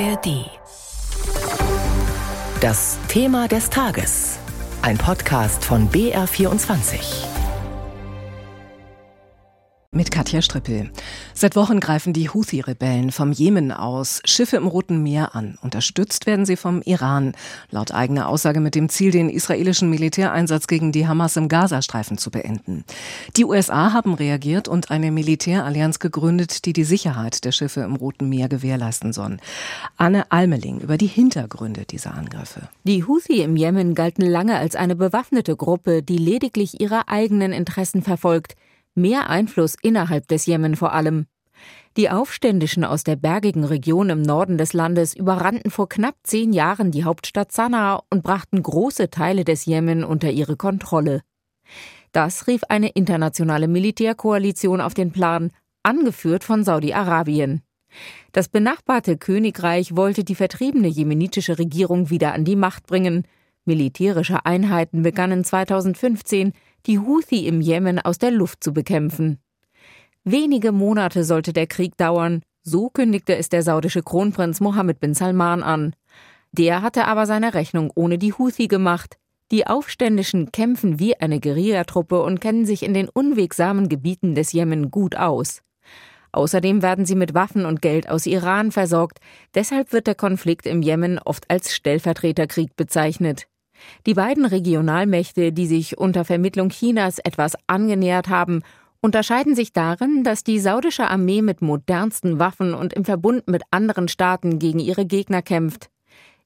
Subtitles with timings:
[0.00, 0.50] ARD.
[2.60, 4.38] Das Thema des Tages.
[4.82, 7.26] Ein Podcast von BR24
[9.92, 10.90] mit Katja Strippel.
[11.36, 15.58] Seit Wochen greifen die Houthi-Rebellen vom Jemen aus Schiffe im Roten Meer an.
[15.62, 17.32] Unterstützt werden sie vom Iran,
[17.72, 22.30] laut eigener Aussage mit dem Ziel, den israelischen Militäreinsatz gegen die Hamas im Gazastreifen zu
[22.30, 22.84] beenden.
[23.36, 28.28] Die USA haben reagiert und eine Militärallianz gegründet, die die Sicherheit der Schiffe im Roten
[28.28, 29.38] Meer gewährleisten soll.
[29.96, 32.68] Anne Almeling über die Hintergründe dieser Angriffe.
[32.84, 38.02] Die Houthi im Jemen galten lange als eine bewaffnete Gruppe, die lediglich ihre eigenen Interessen
[38.02, 38.54] verfolgt
[38.94, 41.26] mehr Einfluss innerhalb des Jemen vor allem.
[41.96, 46.90] Die Aufständischen aus der bergigen Region im Norden des Landes überrannten vor knapp zehn Jahren
[46.90, 51.22] die Hauptstadt Sanaa und brachten große Teile des Jemen unter ihre Kontrolle.
[52.10, 55.50] Das rief eine internationale Militärkoalition auf den Plan,
[55.82, 57.62] angeführt von Saudi-Arabien.
[58.32, 63.24] Das benachbarte Königreich wollte die vertriebene jemenitische Regierung wieder an die Macht bringen.
[63.64, 66.52] Militärische Einheiten begannen 2015,
[66.86, 69.38] die Houthi im Jemen aus der Luft zu bekämpfen.
[70.26, 75.62] Wenige Monate sollte der Krieg dauern, so kündigte es der saudische Kronprinz Mohammed bin Salman
[75.62, 75.94] an.
[76.50, 79.18] Der hatte aber seine Rechnung ohne die Houthi gemacht.
[79.50, 84.90] Die Aufständischen kämpfen wie eine Guerillatruppe und kennen sich in den unwegsamen Gebieten des Jemen
[84.90, 85.60] gut aus.
[86.32, 89.18] Außerdem werden sie mit Waffen und Geld aus Iran versorgt.
[89.54, 93.46] Deshalb wird der Konflikt im Jemen oft als Stellvertreterkrieg bezeichnet.
[94.06, 98.62] Die beiden Regionalmächte, die sich unter Vermittlung Chinas etwas angenähert haben,
[99.04, 104.08] unterscheiden sich darin, dass die saudische Armee mit modernsten Waffen und im Verbund mit anderen
[104.08, 105.90] Staaten gegen ihre Gegner kämpft.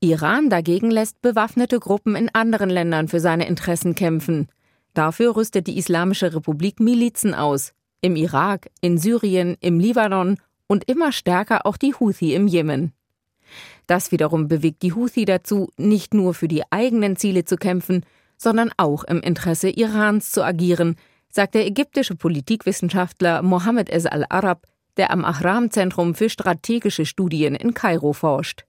[0.00, 4.48] Iran dagegen lässt bewaffnete Gruppen in anderen Ländern für seine Interessen kämpfen.
[4.92, 7.72] Dafür rüstet die Islamische Republik Milizen aus.
[8.02, 10.36] Im Irak, in Syrien, im Libanon
[10.66, 12.92] und immer stärker auch die Houthi im Jemen.
[13.86, 18.04] Das wiederum bewegt die Houthi dazu, nicht nur für die eigenen Ziele zu kämpfen,
[18.36, 20.96] sondern auch im Interesse Irans zu agieren,
[21.32, 24.66] sagt der ägyptische Politikwissenschaftler Mohammed Es al-Arab,
[24.98, 28.66] der am Ahram-Zentrum für strategische Studien in Kairo forscht.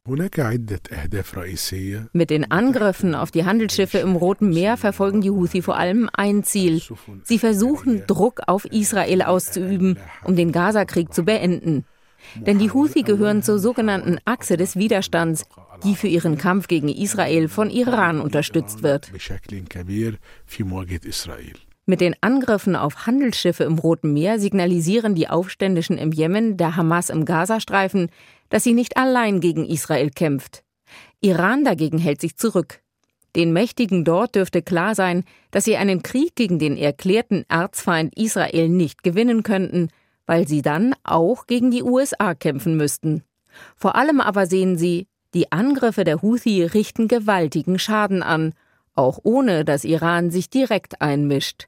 [2.13, 6.43] Mit den Angriffen auf die Handelsschiffe im Roten Meer verfolgen die Houthi vor allem ein
[6.43, 6.81] Ziel.
[7.23, 11.85] Sie versuchen, Druck auf Israel auszuüben, um den Gazakrieg zu beenden.
[12.35, 15.43] Denn die Houthi gehören zur sogenannten Achse des Widerstands,
[15.83, 19.11] die für ihren Kampf gegen Israel von Iran unterstützt wird.
[21.85, 27.09] Mit den Angriffen auf Handelsschiffe im Roten Meer signalisieren die Aufständischen im Jemen der Hamas
[27.09, 28.09] im Gazastreifen,
[28.47, 30.63] dass sie nicht allein gegen Israel kämpft.
[31.19, 32.79] Iran dagegen hält sich zurück.
[33.35, 38.69] Den Mächtigen dort dürfte klar sein, dass sie einen Krieg gegen den erklärten Erzfeind Israel
[38.69, 39.89] nicht gewinnen könnten,
[40.25, 43.23] weil sie dann auch gegen die USA kämpfen müssten.
[43.75, 48.53] Vor allem aber sehen sie, die Angriffe der Houthi richten gewaltigen Schaden an,
[48.93, 51.67] auch ohne dass Iran sich direkt einmischt.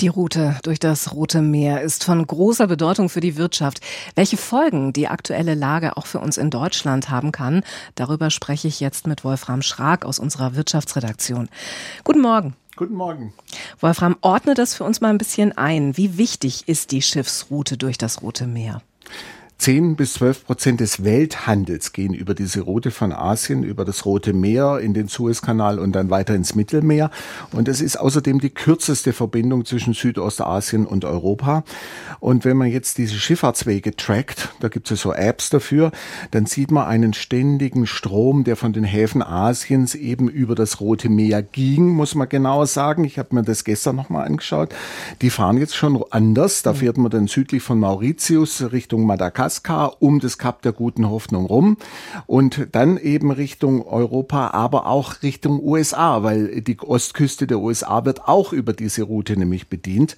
[0.00, 3.80] Die Route durch das Rote Meer ist von großer Bedeutung für die Wirtschaft.
[4.14, 7.64] Welche Folgen die aktuelle Lage auch für uns in Deutschland haben kann,
[7.96, 11.48] darüber spreche ich jetzt mit Wolfram Schrag aus unserer Wirtschaftsredaktion.
[12.04, 12.54] Guten Morgen.
[12.76, 13.34] Guten Morgen.
[13.80, 15.96] Wolfram, ordne das für uns mal ein bisschen ein.
[15.96, 18.82] Wie wichtig ist die Schiffsroute durch das Rote Meer?
[19.58, 24.32] 10 bis 12 Prozent des Welthandels gehen über diese Route von Asien, über das Rote
[24.32, 27.10] Meer, in den Suezkanal und dann weiter ins Mittelmeer.
[27.50, 31.64] Und es ist außerdem die kürzeste Verbindung zwischen Südostasien und Europa.
[32.20, 35.90] Und wenn man jetzt diese Schifffahrtswege trackt, da gibt es so Apps dafür,
[36.30, 41.08] dann sieht man einen ständigen Strom, der von den Häfen Asiens eben über das Rote
[41.08, 43.02] Meer ging, muss man genauer sagen.
[43.02, 44.72] Ich habe mir das gestern nochmal angeschaut.
[45.20, 46.62] Die fahren jetzt schon anders.
[46.62, 51.08] Da fährt man dann südlich von Mauritius Richtung Madagaskar Alaska um das Kap der Guten
[51.08, 51.78] Hoffnung rum
[52.26, 58.28] und dann eben Richtung Europa, aber auch Richtung USA, weil die Ostküste der USA wird
[58.28, 60.16] auch über diese Route nämlich bedient.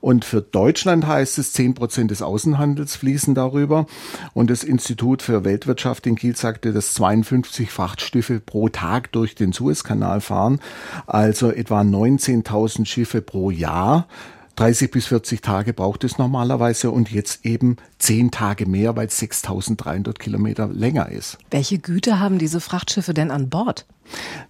[0.00, 3.84] Und für Deutschland heißt es, 10 Prozent des Außenhandels fließen darüber.
[4.32, 9.52] Und das Institut für Weltwirtschaft in Kiel sagte, dass 52 Frachtschiffe pro Tag durch den
[9.52, 10.58] Suezkanal fahren,
[11.06, 14.06] also etwa 19.000 Schiffe pro Jahr.
[14.60, 19.16] 30 bis 40 Tage braucht es normalerweise und jetzt eben 10 Tage mehr, weil es
[19.16, 21.38] 6300 Kilometer länger ist.
[21.50, 23.86] Welche Güter haben diese Frachtschiffe denn an Bord?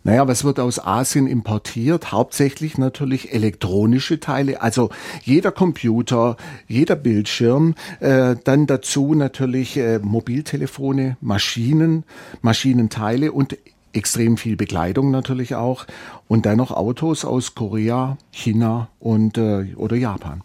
[0.03, 2.11] Naja, was wird aus Asien importiert?
[2.11, 4.91] Hauptsächlich natürlich elektronische Teile, also
[5.23, 6.37] jeder Computer,
[6.67, 12.03] jeder Bildschirm, äh, dann dazu natürlich äh, Mobiltelefone, Maschinen,
[12.43, 13.57] Maschinenteile und
[13.93, 15.87] extrem viel Bekleidung natürlich auch
[16.29, 20.43] und dann noch Autos aus Korea, China und äh, oder Japan.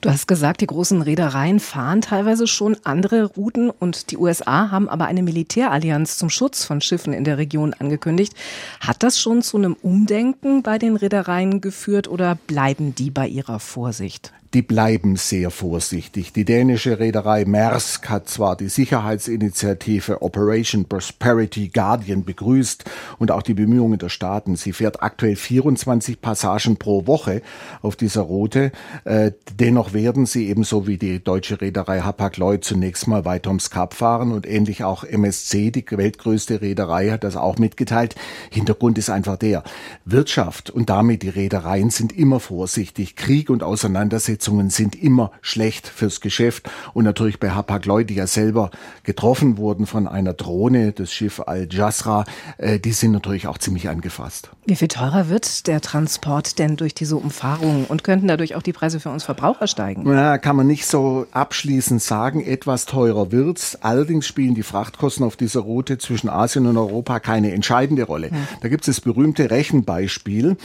[0.00, 4.88] Du hast gesagt, die großen Reedereien fahren teilweise schon andere Routen und die USA haben
[4.88, 8.34] aber eine Militärallianz zum Schutz von Schiffen in der Region angekündigt.
[8.80, 13.60] Hat das schon zu einem Umdenken bei den Reedereien geführt oder bleiben die bei ihrer
[13.60, 14.32] Vorsicht?
[14.52, 16.32] Die bleiben sehr vorsichtig.
[16.32, 22.84] Die dänische Reederei Maersk hat zwar die Sicherheitsinitiative Operation Prosperity Guardian begrüßt
[23.20, 24.56] und auch die Bemühungen der Staaten.
[24.56, 27.42] Sie fährt aktuell 24 Passagen pro Woche
[27.80, 28.72] auf dieser Route.
[29.04, 29.30] Äh,
[29.60, 34.32] dennoch werden sie ebenso wie die deutsche Reederei Hapag-Lloyd zunächst mal weiter ums Kap fahren
[34.32, 38.16] und ähnlich auch MSC, die weltgrößte Reederei, hat das auch mitgeteilt.
[38.50, 39.62] Hintergrund ist einfach der,
[40.04, 43.14] Wirtschaft und damit die Reedereien sind immer vorsichtig.
[43.14, 46.70] Krieg und Auseinandersetzungen Voraussetzungen sind immer schlecht fürs Geschäft.
[46.94, 48.70] Und natürlich bei Hapag-Lloyd, die ja selber
[49.02, 52.24] getroffen wurden von einer Drohne, das Schiff Al-Jasra,
[52.56, 54.50] äh, die sind natürlich auch ziemlich angefasst.
[54.64, 58.72] Wie viel teurer wird der Transport denn durch diese Umfahrung und könnten dadurch auch die
[58.72, 60.02] Preise für uns Verbraucher steigen?
[60.06, 62.40] Na, kann man nicht so abschließend sagen.
[62.42, 63.76] Etwas teurer wird's.
[63.82, 68.30] Allerdings spielen die Frachtkosten auf dieser Route zwischen Asien und Europa keine entscheidende Rolle.
[68.30, 68.48] Hm.
[68.62, 70.56] Da gibt es das berühmte Rechenbeispiel.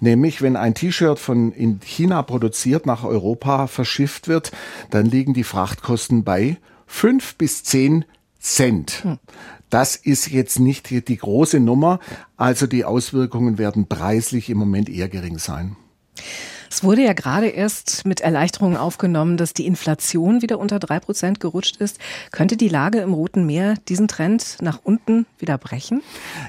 [0.00, 4.50] Nämlich, wenn ein T-Shirt von in China produziert nach Europa verschifft wird,
[4.90, 6.56] dann liegen die Frachtkosten bei
[6.86, 8.04] fünf bis zehn
[8.40, 9.04] Cent.
[9.04, 9.18] Hm.
[9.68, 12.00] Das ist jetzt nicht die große Nummer,
[12.36, 15.76] also die Auswirkungen werden preislich im Moment eher gering sein.
[16.72, 21.40] Es wurde ja gerade erst mit Erleichterungen aufgenommen, dass die Inflation wieder unter drei Prozent
[21.40, 21.98] gerutscht ist.
[22.30, 26.00] Könnte die Lage im Roten Meer diesen Trend nach unten wieder brechen?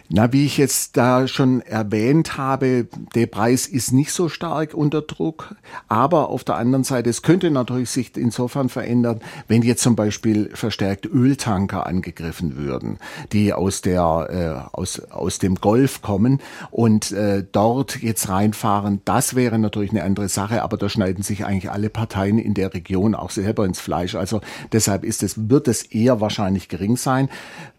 [0.10, 5.02] Na, wie ich jetzt da schon erwähnt habe, der Preis ist nicht so stark unter
[5.02, 5.56] Druck.
[5.88, 10.52] Aber auf der anderen Seite, es könnte natürlich sich insofern verändern, wenn jetzt zum Beispiel
[10.54, 13.00] verstärkt Öltanker angegriffen würden,
[13.34, 19.02] die aus der, äh, aus, aus dem Golf kommen und äh, dort jetzt reinfahren.
[19.04, 22.74] Das wäre natürlich eine andere Sache, aber da schneiden sich eigentlich alle Parteien in der
[22.74, 24.16] Region auch selber ins Fleisch.
[24.16, 24.42] Also
[24.74, 27.30] deshalb ist es, wird es eher wahrscheinlich gering sein.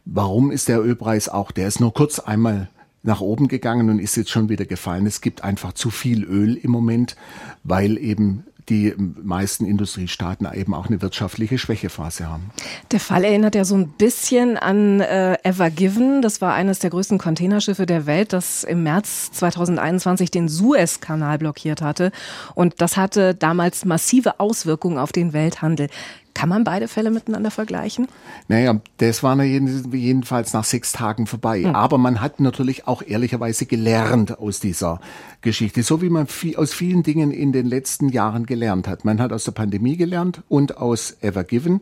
[0.06, 1.50] Warum ist der Ölpreis auch?
[1.52, 2.69] Der ist nur kurz einmal
[3.02, 5.06] nach oben gegangen und ist jetzt schon wieder gefallen.
[5.06, 7.17] Es gibt einfach zu viel Öl im Moment,
[7.64, 12.50] weil eben die meisten Industriestaaten eben auch eine wirtschaftliche Schwächephase haben.
[12.91, 16.23] Der Fall erinnert ja so ein bisschen an äh, Ever Given.
[16.23, 21.82] Das war eines der größten Containerschiffe der Welt, das im März 2021 den Suezkanal blockiert
[21.82, 22.12] hatte.
[22.55, 25.88] Und das hatte damals massive Auswirkungen auf den Welthandel.
[26.35, 28.08] Kann man beide Fälle miteinander vergleichen?
[28.49, 31.62] Naja, das war jedenfalls nach sechs Tagen vorbei.
[31.62, 31.75] Hm.
[31.75, 35.00] Aber man hat natürlich auch ehrlicherweise gelernt aus dieser
[35.43, 39.04] Geschichte, so wie man viel, aus vielen Dingen in den letzten Jahren gelernt hat.
[39.04, 41.81] Man hat aus der Pandemie gelernt und aus Ever Given,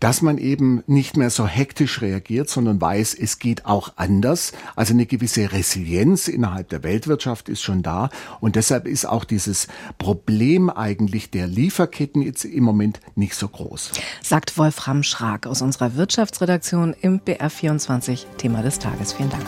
[0.00, 4.52] dass man eben nicht mehr so hektisch reagiert, sondern weiß, es geht auch anders.
[4.76, 8.10] Also eine gewisse Resilienz innerhalb der Weltwirtschaft ist schon da.
[8.40, 9.68] Und deshalb ist auch dieses
[9.98, 13.92] Problem eigentlich der Lieferketten jetzt im Moment nicht so groß
[14.22, 19.12] sagt Wolfram Schrag aus unserer Wirtschaftsredaktion im BR24 Thema des Tages.
[19.12, 19.46] Vielen Dank.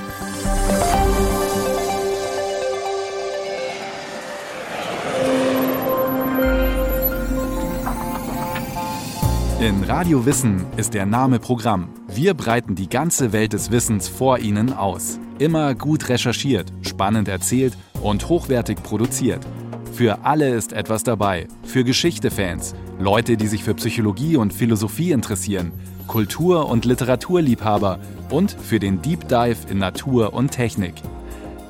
[9.62, 11.88] In Radio Wissen ist der Name Programm.
[12.09, 15.20] Wir breiten die ganze Welt des Wissens vor Ihnen aus.
[15.38, 19.47] Immer gut recherchiert, spannend erzählt und hochwertig produziert.
[19.93, 21.47] Für alle ist etwas dabei.
[21.62, 25.70] Für Geschichte-Fans, Leute, die sich für Psychologie und Philosophie interessieren,
[26.09, 28.00] Kultur- und Literaturliebhaber
[28.31, 30.95] und für den Deep Dive in Natur und Technik.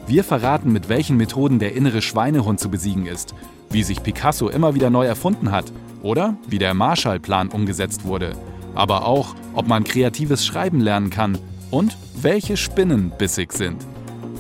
[0.06, 3.34] Wir verraten, mit welchen Methoden der innere Schweinehund zu besiegen ist,
[3.68, 5.70] wie sich Picasso immer wieder neu erfunden hat
[6.02, 8.32] oder wie der Marshallplan umgesetzt wurde,
[8.74, 11.38] aber auch, ob man kreatives Schreiben lernen kann
[11.70, 13.86] und welche Spinnen bissig sind.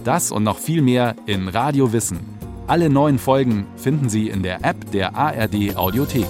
[0.04, 2.32] Das und noch viel mehr in Radio Wissen
[2.72, 6.26] alle neuen Folgen finden Sie in der App der ARD Audiothek.